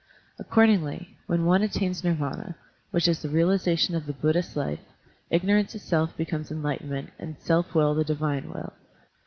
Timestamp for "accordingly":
0.39-1.15